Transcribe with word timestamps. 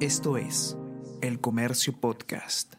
Esto 0.00 0.36
es 0.36 0.76
El 1.22 1.40
Comercio 1.40 1.98
Podcast. 1.98 2.74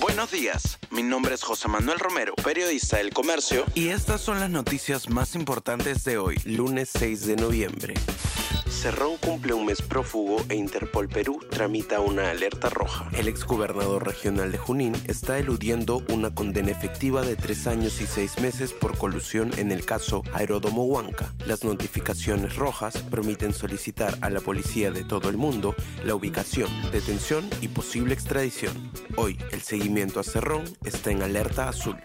Buenos 0.00 0.30
días, 0.30 0.78
mi 0.90 1.02
nombre 1.02 1.34
es 1.34 1.42
José 1.42 1.68
Manuel 1.68 1.98
Romero, 1.98 2.34
periodista 2.36 2.96
del 2.96 3.12
Comercio, 3.12 3.66
y 3.74 3.88
estas 3.88 4.22
son 4.22 4.40
las 4.40 4.48
noticias 4.48 5.10
más 5.10 5.34
importantes 5.34 6.04
de 6.04 6.16
hoy, 6.16 6.38
lunes 6.46 6.88
6 6.90 7.26
de 7.26 7.36
noviembre. 7.36 7.94
Cerrón 8.82 9.16
cumple 9.18 9.54
un 9.54 9.64
mes 9.64 9.80
prófugo 9.80 10.44
e 10.48 10.56
Interpol 10.56 11.08
Perú 11.08 11.38
tramita 11.48 12.00
una 12.00 12.32
alerta 12.32 12.68
roja. 12.68 13.08
El 13.12 13.28
exgobernador 13.28 14.04
regional 14.04 14.50
de 14.50 14.58
Junín 14.58 14.96
está 15.06 15.38
eludiendo 15.38 16.02
una 16.08 16.34
condena 16.34 16.72
efectiva 16.72 17.22
de 17.22 17.36
tres 17.36 17.68
años 17.68 18.00
y 18.00 18.06
seis 18.06 18.40
meses 18.40 18.72
por 18.72 18.98
colusión 18.98 19.52
en 19.56 19.70
el 19.70 19.84
caso 19.84 20.24
Aeródromo 20.32 20.82
Huanca. 20.82 21.32
Las 21.46 21.62
notificaciones 21.62 22.56
rojas 22.56 22.98
permiten 23.08 23.52
solicitar 23.52 24.18
a 24.20 24.30
la 24.30 24.40
policía 24.40 24.90
de 24.90 25.04
todo 25.04 25.28
el 25.28 25.36
mundo 25.36 25.76
la 26.04 26.16
ubicación, 26.16 26.68
detención 26.90 27.48
y 27.60 27.68
posible 27.68 28.14
extradición. 28.14 28.90
Hoy, 29.14 29.38
el 29.52 29.62
seguimiento 29.62 30.18
a 30.18 30.24
Cerrón 30.24 30.64
está 30.84 31.12
en 31.12 31.22
alerta 31.22 31.68
azul. 31.68 31.98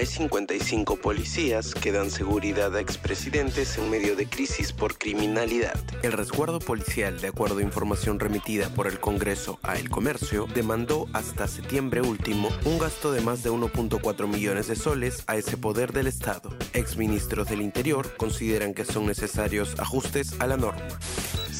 Hay 0.00 0.06
55 0.06 0.96
policías 0.96 1.74
que 1.74 1.92
dan 1.92 2.10
seguridad 2.10 2.74
a 2.74 2.80
expresidentes 2.80 3.76
en 3.76 3.90
medio 3.90 4.16
de 4.16 4.26
crisis 4.26 4.72
por 4.72 4.96
criminalidad. 4.96 5.78
El 6.02 6.12
resguardo 6.12 6.58
policial, 6.58 7.20
de 7.20 7.28
acuerdo 7.28 7.58
a 7.58 7.62
información 7.62 8.18
remitida 8.18 8.70
por 8.70 8.86
el 8.86 8.98
Congreso 8.98 9.58
a 9.62 9.76
El 9.76 9.90
Comercio, 9.90 10.46
demandó 10.54 11.06
hasta 11.12 11.46
septiembre 11.46 12.00
último 12.00 12.48
un 12.64 12.78
gasto 12.78 13.12
de 13.12 13.20
más 13.20 13.42
de 13.42 13.50
1.4 13.50 14.26
millones 14.26 14.68
de 14.68 14.76
soles 14.76 15.22
a 15.26 15.36
ese 15.36 15.58
poder 15.58 15.92
del 15.92 16.06
Estado. 16.06 16.48
Exministros 16.72 17.50
del 17.50 17.60
Interior 17.60 18.16
consideran 18.16 18.72
que 18.72 18.86
son 18.86 19.04
necesarios 19.04 19.78
ajustes 19.78 20.40
a 20.40 20.46
la 20.46 20.56
norma. 20.56 20.98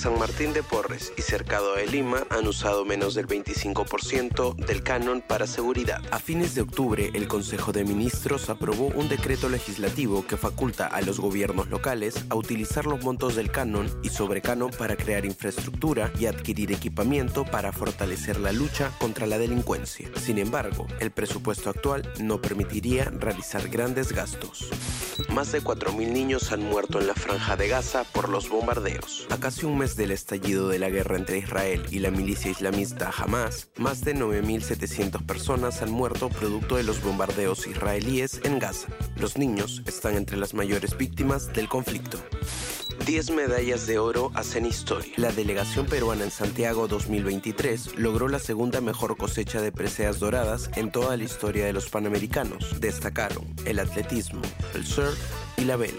San 0.01 0.19
Martín 0.19 0.55
de 0.55 0.63
Porres 0.63 1.13
y 1.19 1.21
Cercado 1.21 1.75
de 1.75 1.87
Lima 1.87 2.23
han 2.31 2.49
usado 2.49 2.87
menos 2.87 3.13
del 3.13 3.27
25% 3.27 4.55
del 4.55 4.83
canon 4.83 5.21
para 5.21 5.47
seguridad. 5.47 6.01
A 6.11 6.19
fines 6.19 6.55
de 6.55 6.63
octubre, 6.63 7.11
el 7.13 7.29
Consejo 7.29 7.71
de 7.73 7.85
Ministros 7.85 8.49
aprobó 8.49 8.87
un 8.87 9.11
decreto 9.11 9.51
legislativo 9.51 10.27
que 10.27 10.39
faculta 10.39 10.87
a 10.87 11.03
los 11.03 11.21
gobiernos 11.21 11.69
locales 11.69 12.25
a 12.31 12.35
utilizar 12.35 12.87
los 12.87 13.05
montos 13.05 13.37
del 13.37 13.51
canon 13.51 13.91
y 14.03 14.09
sobrecanon 14.09 14.71
para 14.71 14.97
crear 14.97 15.27
infraestructura 15.27 16.11
y 16.19 16.25
adquirir 16.25 16.73
equipamiento 16.73 17.45
para 17.45 17.71
fortalecer 17.71 18.41
la 18.41 18.53
lucha 18.53 18.93
contra 18.99 19.27
la 19.27 19.37
delincuencia. 19.37 20.09
Sin 20.17 20.39
embargo, 20.39 20.87
el 21.01 21.11
presupuesto 21.11 21.69
actual 21.69 22.11
no 22.19 22.41
permitiría 22.41 23.05
realizar 23.05 23.69
grandes 23.69 24.13
gastos. 24.13 24.71
Más 25.29 25.53
de 25.53 25.63
4.000 25.63 26.11
niños 26.11 26.51
han 26.53 26.63
muerto 26.63 26.99
en 26.99 27.07
la 27.07 27.15
franja 27.15 27.55
de 27.55 27.69
Gaza 27.69 28.05
por 28.05 28.31
los 28.31 28.49
bombardeos. 28.49 29.27
A 29.29 29.37
casi 29.37 29.67
un 29.67 29.77
mes 29.77 29.90
del 29.97 30.11
estallido 30.11 30.69
de 30.69 30.79
la 30.79 30.91
guerra 30.91 31.17
entre 31.17 31.39
Israel 31.39 31.85
y 31.91 31.99
la 31.99 32.11
milicia 32.11 32.51
islamista 32.51 33.11
Hamas, 33.17 33.69
más 33.77 34.05
de 34.05 34.15
9.700 34.15 35.25
personas 35.27 35.83
han 35.83 35.91
muerto 35.91 36.29
producto 36.29 36.77
de 36.77 36.83
los 36.83 37.03
bombardeos 37.03 37.67
israelíes 37.67 38.41
en 38.45 38.59
Gaza. 38.59 38.89
Los 39.17 39.37
niños 39.37 39.83
están 39.87 40.17
entre 40.17 40.37
las 40.37 40.55
mayores 40.55 40.97
víctimas 40.97 41.53
del 41.53 41.69
conflicto. 41.69 42.19
10 43.07 43.31
medallas 43.31 43.87
de 43.87 43.99
oro 43.99 44.31
hacen 44.35 44.67
historia. 44.67 45.13
La 45.17 45.33
delegación 45.33 45.87
peruana 45.87 46.25
en 46.25 46.31
Santiago 46.31 46.87
2023 46.87 47.97
logró 47.97 48.29
la 48.29 48.39
segunda 48.39 48.81
mejor 48.81 49.17
cosecha 49.17 49.61
de 49.61 49.73
preseas 49.73 50.21
doradas 50.21 50.71
en 50.77 50.93
toda 50.93 51.17
la 51.17 51.25
historia 51.25 51.65
de 51.65 51.73
los 51.73 51.89
Panamericanos. 51.89 52.81
Destacaron 52.81 53.47
el 53.65 53.79
atletismo, 53.79 54.43
el 54.75 54.85
surf 54.85 55.19
y 55.57 55.65
la 55.65 55.77
vela. 55.77 55.99